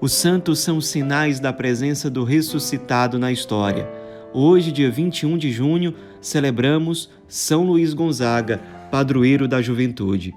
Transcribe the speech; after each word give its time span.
Os 0.00 0.12
santos 0.12 0.60
são 0.60 0.80
sinais 0.80 1.40
da 1.40 1.52
presença 1.52 2.08
do 2.08 2.22
ressuscitado 2.22 3.18
na 3.18 3.32
história. 3.32 3.88
Hoje, 4.32 4.70
dia 4.70 4.88
21 4.88 5.36
de 5.36 5.50
junho, 5.50 5.92
celebramos 6.20 7.10
São 7.26 7.64
Luís 7.64 7.94
Gonzaga, 7.94 8.60
padroeiro 8.92 9.48
da 9.48 9.60
juventude. 9.60 10.32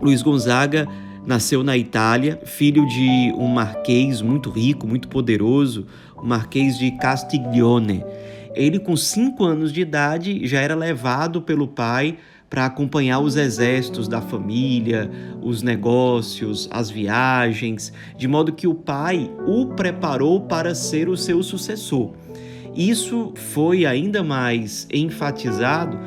Luís 0.00 0.22
Gonzaga 0.22 0.88
nasceu 1.26 1.62
na 1.62 1.76
Itália, 1.76 2.40
filho 2.46 2.86
de 2.86 3.34
um 3.36 3.48
marquês 3.48 4.22
muito 4.22 4.48
rico, 4.48 4.86
muito 4.86 5.08
poderoso, 5.08 5.86
o 6.16 6.24
marquês 6.24 6.78
de 6.78 6.90
Castiglione. 6.92 8.02
Ele, 8.54 8.78
com 8.78 8.96
cinco 8.96 9.44
anos 9.44 9.74
de 9.74 9.82
idade, 9.82 10.46
já 10.46 10.62
era 10.62 10.74
levado 10.74 11.42
pelo 11.42 11.68
pai 11.68 12.16
para 12.48 12.66
acompanhar 12.66 13.20
os 13.20 13.36
exércitos 13.36 14.08
da 14.08 14.20
família, 14.20 15.10
os 15.42 15.62
negócios, 15.62 16.68
as 16.70 16.90
viagens, 16.90 17.92
de 18.16 18.28
modo 18.28 18.52
que 18.52 18.66
o 18.66 18.74
pai 18.74 19.30
o 19.46 19.66
preparou 19.66 20.40
para 20.40 20.74
ser 20.74 21.08
o 21.08 21.16
seu 21.16 21.42
sucessor. 21.42 22.12
Isso 22.74 23.32
foi 23.34 23.86
ainda 23.86 24.22
mais 24.22 24.86
enfatizado 24.92 25.98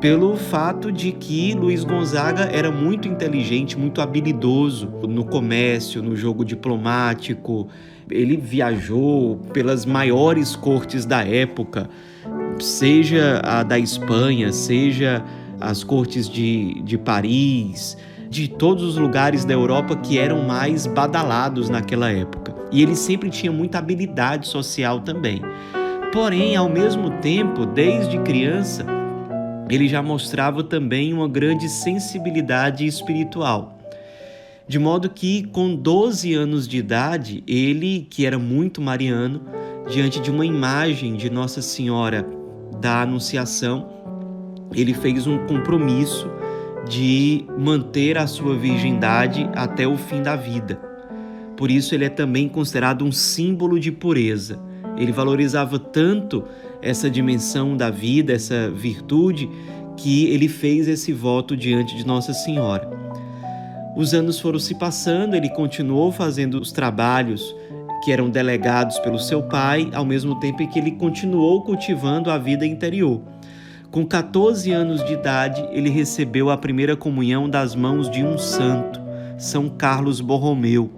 pelo 0.00 0.36
fato 0.36 0.92
de 0.92 1.12
que 1.12 1.54
Luiz 1.54 1.82
Gonzaga 1.82 2.44
era 2.52 2.70
muito 2.70 3.08
inteligente, 3.08 3.78
muito 3.78 4.00
habilidoso 4.00 4.88
no 5.08 5.24
comércio, 5.24 6.02
no 6.02 6.14
jogo 6.14 6.44
diplomático. 6.44 7.68
Ele 8.10 8.36
viajou 8.36 9.36
pelas 9.52 9.86
maiores 9.86 10.54
cortes 10.54 11.06
da 11.06 11.24
época, 11.24 11.88
seja 12.58 13.40
a 13.42 13.62
da 13.62 13.78
Espanha, 13.78 14.52
seja 14.52 15.24
as 15.60 15.82
cortes 15.82 16.28
de, 16.28 16.82
de 16.82 16.98
Paris, 16.98 17.96
de 18.28 18.48
todos 18.48 18.82
os 18.82 18.96
lugares 18.96 19.44
da 19.44 19.54
Europa 19.54 19.96
que 19.96 20.18
eram 20.18 20.42
mais 20.42 20.86
badalados 20.86 21.68
naquela 21.68 22.10
época. 22.10 22.54
E 22.72 22.82
ele 22.82 22.96
sempre 22.96 23.30
tinha 23.30 23.52
muita 23.52 23.78
habilidade 23.78 24.48
social 24.48 25.00
também. 25.00 25.40
Porém, 26.12 26.56
ao 26.56 26.68
mesmo 26.68 27.10
tempo, 27.20 27.64
desde 27.66 28.18
criança, 28.20 28.84
ele 29.68 29.88
já 29.88 30.02
mostrava 30.02 30.62
também 30.62 31.12
uma 31.12 31.28
grande 31.28 31.68
sensibilidade 31.68 32.86
espiritual. 32.86 33.78
De 34.68 34.78
modo 34.78 35.08
que, 35.08 35.44
com 35.44 35.74
12 35.74 36.34
anos 36.34 36.66
de 36.66 36.78
idade, 36.78 37.44
ele, 37.46 38.06
que 38.10 38.26
era 38.26 38.38
muito 38.38 38.80
mariano, 38.80 39.42
diante 39.88 40.20
de 40.20 40.30
uma 40.30 40.44
imagem 40.44 41.14
de 41.14 41.30
Nossa 41.30 41.62
Senhora 41.62 42.26
da 42.80 43.02
Anunciação, 43.02 43.88
ele 44.74 44.94
fez 44.94 45.26
um 45.26 45.46
compromisso 45.46 46.28
de 46.88 47.44
manter 47.58 48.16
a 48.16 48.26
sua 48.26 48.56
virgindade 48.56 49.48
até 49.54 49.86
o 49.86 49.96
fim 49.96 50.22
da 50.22 50.36
vida. 50.36 50.80
Por 51.56 51.70
isso, 51.70 51.94
ele 51.94 52.04
é 52.04 52.08
também 52.08 52.48
considerado 52.48 53.04
um 53.04 53.10
símbolo 53.10 53.80
de 53.80 53.90
pureza. 53.90 54.60
Ele 54.96 55.12
valorizava 55.12 55.78
tanto 55.78 56.44
essa 56.82 57.10
dimensão 57.10 57.76
da 57.76 57.90
vida, 57.90 58.32
essa 58.32 58.70
virtude, 58.70 59.48
que 59.96 60.26
ele 60.26 60.48
fez 60.48 60.86
esse 60.86 61.12
voto 61.12 61.56
diante 61.56 61.96
de 61.96 62.06
Nossa 62.06 62.32
Senhora. 62.32 62.88
Os 63.96 64.12
anos 64.12 64.38
foram 64.38 64.58
se 64.58 64.74
passando, 64.74 65.34
ele 65.34 65.48
continuou 65.48 66.12
fazendo 66.12 66.60
os 66.60 66.70
trabalhos 66.70 67.54
que 68.04 68.12
eram 68.12 68.28
delegados 68.28 68.98
pelo 68.98 69.18
seu 69.18 69.42
pai, 69.42 69.88
ao 69.94 70.04
mesmo 70.04 70.38
tempo 70.38 70.62
em 70.62 70.68
que 70.68 70.78
ele 70.78 70.92
continuou 70.92 71.62
cultivando 71.62 72.30
a 72.30 72.36
vida 72.36 72.66
interior. 72.66 73.22
Com 73.96 74.04
14 74.04 74.70
anos 74.72 75.02
de 75.06 75.14
idade, 75.14 75.66
ele 75.72 75.88
recebeu 75.88 76.50
a 76.50 76.56
primeira 76.58 76.94
comunhão 76.94 77.48
das 77.48 77.74
mãos 77.74 78.10
de 78.10 78.22
um 78.22 78.36
santo, 78.36 79.00
São 79.38 79.70
Carlos 79.70 80.20
Borromeu. 80.20 80.90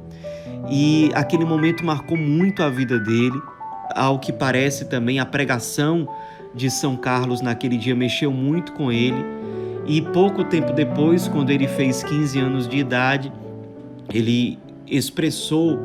E 0.68 1.08
aquele 1.14 1.44
momento 1.44 1.86
marcou 1.86 2.18
muito 2.18 2.60
a 2.60 2.68
vida 2.68 2.98
dele. 2.98 3.40
Ao 3.94 4.18
que 4.18 4.32
parece 4.32 4.86
também, 4.86 5.20
a 5.20 5.24
pregação 5.24 6.08
de 6.52 6.68
São 6.68 6.96
Carlos 6.96 7.40
naquele 7.40 7.76
dia 7.76 7.94
mexeu 7.94 8.32
muito 8.32 8.72
com 8.72 8.90
ele. 8.90 9.24
E 9.86 10.02
pouco 10.02 10.42
tempo 10.42 10.72
depois, 10.72 11.28
quando 11.28 11.50
ele 11.50 11.68
fez 11.68 12.02
15 12.02 12.40
anos 12.40 12.66
de 12.66 12.78
idade, 12.78 13.32
ele 14.12 14.58
expressou 14.88 15.78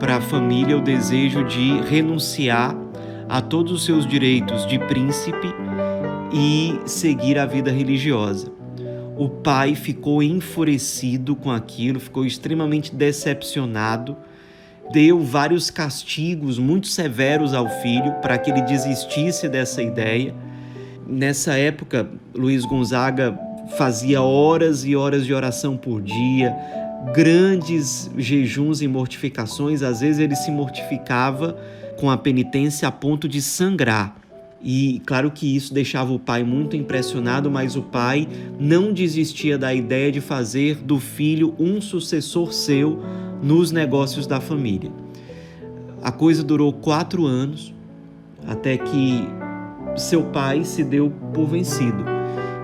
para 0.00 0.16
a 0.16 0.20
família 0.20 0.76
o 0.76 0.80
desejo 0.80 1.44
de 1.44 1.80
renunciar 1.82 2.76
a 3.28 3.40
todos 3.40 3.70
os 3.70 3.84
seus 3.84 4.04
direitos 4.04 4.66
de 4.66 4.76
príncipe 4.80 5.54
e 6.32 6.80
seguir 6.86 7.38
a 7.38 7.44
vida 7.44 7.70
religiosa. 7.70 8.50
O 9.16 9.28
pai 9.28 9.74
ficou 9.74 10.22
enfurecido 10.22 11.36
com 11.36 11.50
aquilo, 11.50 12.00
ficou 12.00 12.24
extremamente 12.24 12.94
decepcionado, 12.94 14.16
deu 14.90 15.20
vários 15.20 15.70
castigos 15.70 16.58
muito 16.58 16.86
severos 16.86 17.52
ao 17.52 17.68
filho 17.82 18.12
para 18.22 18.38
que 18.38 18.50
ele 18.50 18.62
desistisse 18.62 19.48
dessa 19.48 19.82
ideia. 19.82 20.34
Nessa 21.06 21.54
época, 21.58 22.08
Luiz 22.34 22.64
Gonzaga 22.64 23.38
fazia 23.76 24.22
horas 24.22 24.84
e 24.84 24.96
horas 24.96 25.26
de 25.26 25.34
oração 25.34 25.76
por 25.76 26.00
dia, 26.00 26.54
grandes 27.14 28.10
jejuns 28.16 28.80
e 28.80 28.88
mortificações, 28.88 29.82
às 29.82 30.00
vezes 30.00 30.18
ele 30.18 30.36
se 30.36 30.50
mortificava 30.50 31.56
com 31.98 32.10
a 32.10 32.16
penitência 32.16 32.88
a 32.88 32.92
ponto 32.92 33.28
de 33.28 33.42
sangrar 33.42 34.21
e 34.62 35.02
claro 35.04 35.30
que 35.30 35.56
isso 35.56 35.74
deixava 35.74 36.12
o 36.12 36.18
pai 36.18 36.44
muito 36.44 36.76
impressionado, 36.76 37.50
mas 37.50 37.74
o 37.74 37.82
pai 37.82 38.28
não 38.60 38.92
desistia 38.92 39.58
da 39.58 39.74
ideia 39.74 40.12
de 40.12 40.20
fazer 40.20 40.76
do 40.76 41.00
filho 41.00 41.54
um 41.58 41.80
sucessor 41.80 42.52
seu 42.52 43.02
nos 43.42 43.72
negócios 43.72 44.26
da 44.26 44.40
família. 44.40 44.92
A 46.00 46.12
coisa 46.12 46.44
durou 46.44 46.72
quatro 46.72 47.26
anos, 47.26 47.74
até 48.46 48.76
que 48.76 49.26
seu 49.96 50.24
pai 50.24 50.64
se 50.64 50.84
deu 50.84 51.12
por 51.34 51.46
vencido. 51.46 52.04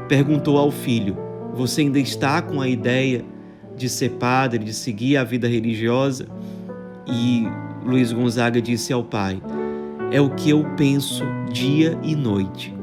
Perguntou 0.09 0.57
ao 0.57 0.71
filho: 0.71 1.17
Você 1.55 1.81
ainda 1.81 1.99
está 1.99 2.41
com 2.41 2.61
a 2.61 2.69
ideia 2.69 3.25
de 3.77 3.89
ser 3.89 4.11
padre, 4.13 4.65
de 4.65 4.73
seguir 4.73 5.17
a 5.17 5.25
vida 5.25 5.49
religiosa? 5.49 6.27
E 7.07 7.45
Luiz 7.85 8.13
Gonzaga 8.13 8.63
disse 8.63 8.93
ao 8.93 9.03
pai: 9.03 9.41
É 10.11 10.21
o 10.23 10.31
que 10.31 10.49
eu 10.49 10.65
penso 10.75 11.23
dia 11.53 11.99
e 12.03 12.17
noite. 12.17 12.75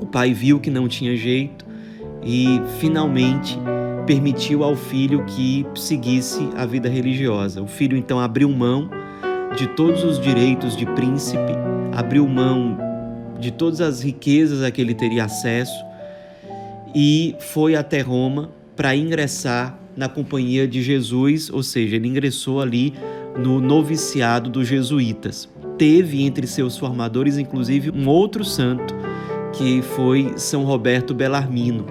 O 0.00 0.06
pai 0.06 0.32
viu 0.32 0.60
que 0.60 0.70
não 0.70 0.86
tinha 0.86 1.16
jeito 1.16 1.66
e 2.22 2.60
finalmente 2.78 3.58
permitiu 4.06 4.62
ao 4.62 4.76
filho 4.76 5.24
que 5.24 5.66
seguisse 5.74 6.48
a 6.56 6.64
vida 6.64 6.88
religiosa. 6.88 7.60
O 7.60 7.66
filho 7.66 7.96
então 7.96 8.20
abriu 8.20 8.48
mão 8.50 8.88
de 9.56 9.66
todos 9.66 10.04
os 10.04 10.20
direitos 10.20 10.76
de 10.76 10.86
príncipe, 10.86 11.52
abriu 11.92 12.26
mão 12.28 12.78
de 13.40 13.50
todas 13.50 13.80
as 13.80 14.00
riquezas 14.00 14.62
a 14.62 14.70
que 14.70 14.80
ele 14.80 14.94
teria 14.94 15.24
acesso 15.24 15.84
e 16.94 17.34
foi 17.40 17.74
até 17.74 18.00
Roma 18.00 18.50
para 18.76 18.94
ingressar 18.94 19.76
na 19.96 20.08
companhia 20.08 20.68
de 20.68 20.82
Jesus, 20.82 21.50
ou 21.50 21.64
seja, 21.64 21.96
ele 21.96 22.06
ingressou 22.06 22.60
ali 22.60 22.94
no 23.36 23.60
noviciado 23.60 24.48
dos 24.48 24.68
jesuítas 24.68 25.48
teve 25.78 26.22
entre 26.22 26.46
seus 26.46 26.76
formadores, 26.76 27.38
inclusive, 27.38 27.90
um 27.90 28.08
outro 28.08 28.44
santo, 28.44 28.94
que 29.52 29.80
foi 29.80 30.34
São 30.36 30.64
Roberto 30.64 31.14
Bellarmino. 31.14 31.86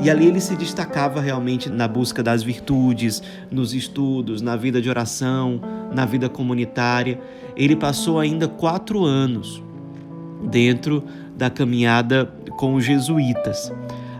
E 0.00 0.08
ali 0.08 0.26
ele 0.26 0.40
se 0.40 0.54
destacava 0.54 1.20
realmente 1.20 1.68
na 1.68 1.88
busca 1.88 2.22
das 2.22 2.42
virtudes, 2.42 3.20
nos 3.50 3.74
estudos, 3.74 4.40
na 4.40 4.54
vida 4.54 4.80
de 4.80 4.88
oração, 4.88 5.60
na 5.92 6.04
vida 6.04 6.28
comunitária. 6.28 7.18
Ele 7.56 7.74
passou 7.74 8.20
ainda 8.20 8.46
quatro 8.46 9.04
anos 9.04 9.60
dentro 10.44 11.02
da 11.36 11.50
caminhada 11.50 12.32
com 12.56 12.74
os 12.74 12.84
jesuítas, 12.84 13.72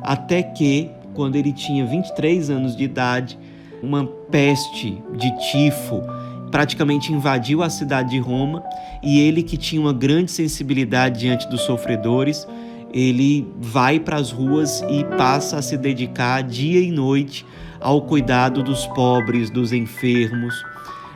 até 0.02 0.42
que, 0.42 0.90
quando 1.14 1.36
ele 1.36 1.52
tinha 1.52 1.86
23 1.86 2.50
anos 2.50 2.76
de 2.76 2.84
idade, 2.84 3.38
uma 3.82 4.04
peste 4.04 5.00
de 5.16 5.30
tifo 5.50 6.02
praticamente 6.50 7.12
invadiu 7.12 7.62
a 7.62 7.70
cidade 7.70 8.10
de 8.10 8.18
Roma 8.18 8.62
e 9.02 9.20
ele, 9.20 9.42
que 9.42 9.56
tinha 9.56 9.80
uma 9.80 9.92
grande 9.92 10.30
sensibilidade 10.30 11.20
diante 11.20 11.48
dos 11.48 11.62
sofredores, 11.62 12.46
ele 12.92 13.46
vai 13.60 14.00
para 14.00 14.16
as 14.16 14.30
ruas 14.30 14.82
e 14.88 15.04
passa 15.16 15.58
a 15.58 15.62
se 15.62 15.76
dedicar 15.76 16.42
dia 16.42 16.80
e 16.80 16.90
noite 16.90 17.44
ao 17.80 18.02
cuidado 18.02 18.62
dos 18.62 18.86
pobres, 18.86 19.50
dos 19.50 19.72
enfermos. 19.72 20.54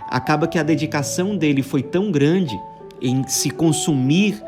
Acaba 0.08 0.46
que 0.46 0.58
a 0.58 0.62
dedicação 0.62 1.36
dele 1.36 1.62
foi 1.62 1.82
tão 1.82 2.10
grande 2.10 2.58
em 3.00 3.26
se 3.26 3.50
consumir 3.50 4.40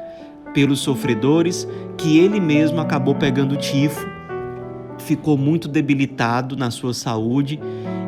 pelos 0.53 0.81
sofredores 0.81 1.67
que 1.99 2.19
ele 2.19 2.39
mesmo 2.39 2.81
acabou 2.81 3.15
pegando 3.15 3.57
tifo, 3.57 4.07
ficou 4.99 5.37
muito 5.37 5.67
debilitado 5.67 6.57
na 6.57 6.71
sua 6.71 6.95
saúde 6.95 7.59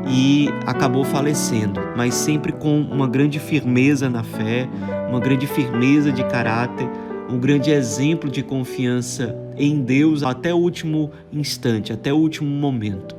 e 0.08 0.49
acabou 0.67 1.05
falecendo, 1.05 1.81
mas 1.97 2.14
sempre 2.14 2.53
com 2.53 2.81
uma 2.81 3.08
grande 3.08 3.38
firmeza 3.38 4.08
na 4.08 4.23
fé, 4.23 4.69
uma 5.08 5.19
grande 5.19 5.47
firmeza 5.47 6.12
de 6.12 6.25
caráter, 6.25 6.88
um 7.29 7.38
grande 7.38 7.70
exemplo 7.70 8.31
de 8.31 8.43
confiança 8.43 9.37
em 9.56 9.81
Deus 9.81 10.23
até 10.23 10.55
o 10.55 10.58
último 10.58 11.11
instante, 11.32 11.93
até 11.93 12.12
o 12.12 12.17
último 12.17 12.49
momento. 12.49 13.17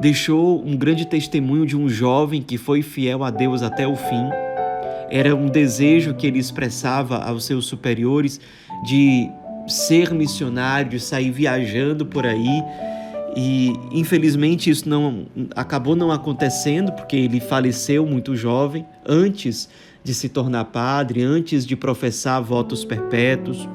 deixou 0.00 0.60
um 0.66 0.76
grande 0.76 1.06
testemunho 1.06 1.64
de 1.64 1.76
um 1.76 1.88
jovem 1.88 2.42
que 2.42 2.58
foi 2.58 2.82
fiel 2.82 3.22
a 3.22 3.30
Deus 3.30 3.62
até 3.62 3.86
o 3.86 3.94
fim. 3.94 4.28
Era 5.08 5.34
um 5.36 5.46
desejo 5.46 6.14
que 6.14 6.26
ele 6.26 6.40
expressava 6.40 7.18
aos 7.18 7.44
seus 7.44 7.66
superiores 7.66 8.40
de 8.84 9.30
ser 9.68 10.12
missionário, 10.12 10.90
de 10.90 11.00
sair 11.00 11.30
viajando 11.30 12.04
por 12.04 12.26
aí. 12.26 12.62
E 13.34 13.72
infelizmente 13.90 14.68
isso 14.68 14.88
não 14.88 15.26
acabou 15.56 15.96
não 15.96 16.12
acontecendo 16.12 16.92
porque 16.92 17.16
ele 17.16 17.40
faleceu 17.40 18.04
muito 18.04 18.36
jovem, 18.36 18.84
antes 19.06 19.68
de 20.04 20.12
se 20.12 20.28
tornar 20.28 20.66
padre, 20.66 21.22
antes 21.22 21.64
de 21.64 21.74
professar 21.74 22.42
votos 22.42 22.84
perpétuos, 22.84 23.68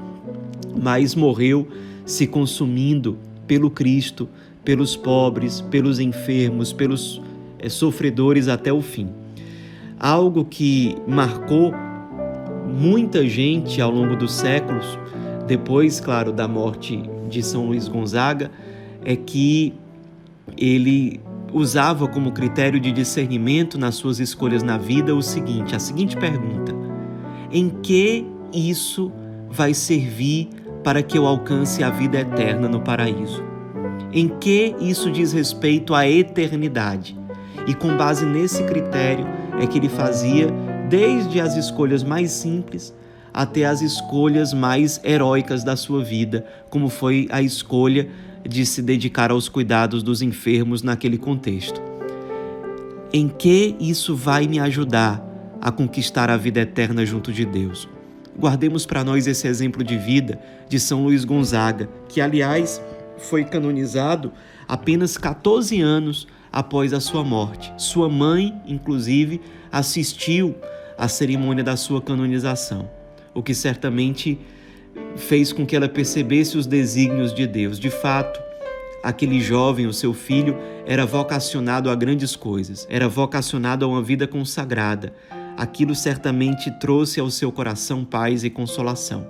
mas 0.79 1.15
morreu 1.15 1.67
se 2.05 2.27
consumindo 2.27 3.17
pelo 3.47 3.71
Cristo, 3.71 4.29
pelos 4.63 4.95
pobres, 4.95 5.61
pelos 5.61 5.99
enfermos, 5.99 6.71
pelos 6.71 7.21
é, 7.57 7.69
sofredores 7.69 8.47
até 8.47 8.71
o 8.71 8.81
fim. 8.81 9.09
Algo 9.99 10.45
que 10.45 10.95
marcou 11.07 11.73
muita 12.67 13.27
gente 13.27 13.81
ao 13.81 13.89
longo 13.89 14.15
dos 14.15 14.33
séculos, 14.33 14.99
depois, 15.47 15.99
claro, 15.99 16.31
da 16.31 16.47
morte 16.47 17.01
de 17.29 17.41
São 17.41 17.67
Luís 17.67 17.87
Gonzaga, 17.87 18.51
é 19.07 19.15
que 19.15 19.73
ele 20.57 21.21
usava 21.53 22.09
como 22.09 22.33
critério 22.33 22.77
de 22.77 22.91
discernimento 22.91 23.79
nas 23.79 23.95
suas 23.95 24.19
escolhas 24.19 24.61
na 24.61 24.77
vida 24.77 25.15
o 25.15 25.21
seguinte, 25.21 25.73
a 25.73 25.79
seguinte 25.79 26.17
pergunta: 26.17 26.75
em 27.49 27.69
que 27.69 28.27
isso 28.51 29.09
vai 29.49 29.73
servir 29.73 30.49
para 30.83 31.01
que 31.01 31.17
eu 31.17 31.25
alcance 31.25 31.81
a 31.81 31.89
vida 31.89 32.19
eterna 32.19 32.67
no 32.67 32.81
paraíso? 32.81 33.41
Em 34.11 34.27
que 34.27 34.75
isso 34.81 35.09
diz 35.09 35.31
respeito 35.31 35.95
à 35.95 36.05
eternidade? 36.05 37.17
E 37.65 37.73
com 37.73 37.95
base 37.95 38.25
nesse 38.25 38.61
critério 38.63 39.25
é 39.61 39.65
que 39.65 39.77
ele 39.77 39.89
fazia 39.89 40.47
desde 40.89 41.39
as 41.39 41.55
escolhas 41.55 42.03
mais 42.03 42.31
simples 42.31 42.93
até 43.33 43.65
as 43.65 43.81
escolhas 43.81 44.53
mais 44.53 44.99
heróicas 45.03 45.63
da 45.63 45.75
sua 45.75 46.03
vida, 46.03 46.45
como 46.69 46.89
foi 46.89 47.27
a 47.31 47.41
escolha 47.41 48.09
de 48.47 48.65
se 48.65 48.81
dedicar 48.81 49.31
aos 49.31 49.49
cuidados 49.49 50.01
dos 50.01 50.21
enfermos 50.21 50.81
naquele 50.81 51.17
contexto. 51.17 51.81
Em 53.13 53.27
que 53.27 53.75
isso 53.79 54.15
vai 54.15 54.47
me 54.47 54.59
ajudar 54.59 55.23
a 55.61 55.71
conquistar 55.71 56.29
a 56.29 56.37
vida 56.37 56.61
eterna 56.61 57.05
junto 57.05 57.31
de 57.31 57.45
Deus? 57.45 57.87
Guardemos 58.37 58.85
para 58.85 59.03
nós 59.03 59.25
esse 59.27 59.47
exemplo 59.47 59.83
de 59.83 59.97
vida 59.97 60.39
de 60.69 60.79
São 60.79 61.03
Luís 61.03 61.25
Gonzaga, 61.25 61.89
que, 62.07 62.21
aliás, 62.21 62.81
foi 63.17 63.43
canonizado 63.43 64.31
apenas 64.67 65.17
14 65.17 65.81
anos 65.81 66.27
após 66.51 66.93
a 66.93 66.99
sua 66.99 67.23
morte. 67.23 67.73
Sua 67.77 68.09
mãe, 68.09 68.53
inclusive, 68.65 69.41
assistiu 69.71 70.55
à 70.97 71.07
cerimônia 71.07 71.63
da 71.63 71.75
sua 71.75 72.01
canonização, 72.01 72.89
o 73.37 73.43
que 73.43 73.53
certamente 73.53 74.39
fez 75.15 75.53
com 75.53 75.63
que 75.63 75.75
ela 75.75 75.87
percebesse 75.87 76.57
os 76.57 76.65
desígnios 76.65 77.31
de 77.31 77.45
Deus. 77.45 77.79
De 77.79 77.91
fato, 77.91 78.41
aquele 79.03 79.39
jovem, 79.39 79.85
o 79.85 79.93
seu 79.93 80.11
filho, 80.11 80.57
era 80.87 81.05
vocacionado 81.05 81.91
a 81.91 81.95
grandes 81.95 82.35
coisas, 82.35 82.87
era 82.89 83.07
vocacionado 83.07 83.85
a 83.85 83.87
uma 83.87 84.01
vida 84.01 84.27
consagrada. 84.27 85.13
Aquilo 85.55 85.93
certamente 85.93 86.71
trouxe 86.79 87.19
ao 87.19 87.29
seu 87.29 87.51
coração 87.51 88.03
paz 88.03 88.43
e 88.43 88.49
consolação. 88.49 89.27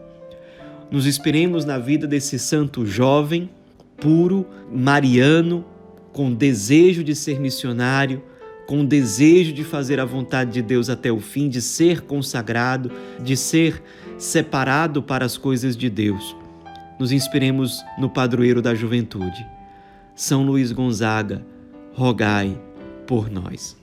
Nos 0.89 1.06
inspiremos 1.06 1.65
na 1.65 1.77
vida 1.77 2.07
desse 2.07 2.39
santo 2.39 2.86
jovem, 2.86 3.50
puro, 3.98 4.45
mariano, 4.71 5.65
com 6.13 6.33
desejo 6.33 7.03
de 7.03 7.13
ser 7.13 7.42
missionário, 7.42 8.24
com 8.68 8.86
desejo 8.86 9.54
de 9.54 9.64
fazer 9.64 10.00
a 10.00 10.06
vontade 10.06 10.52
de 10.52 10.62
Deus 10.62 10.90
até 10.90 11.10
o 11.12 11.19
fim, 11.19 11.48
de 11.48 11.62
ser 11.62 12.02
consagrado, 12.02 12.92
de 13.24 13.36
ser 13.38 13.81
separado 14.18 15.02
para 15.02 15.25
as 15.25 15.38
coisas 15.38 15.75
de 15.75 15.90
Deus. 15.90 16.36
Nos 17.00 17.12
inspiremos 17.12 17.81
no 17.98 18.10
padroeiro 18.10 18.62
da 18.62 18.75
juventude. 18.75 19.48
São 20.14 20.44
Luís 20.44 20.72
Gonzaga, 20.72 21.46
rogai 21.94 22.60
por 23.06 23.30
nós. 23.30 23.78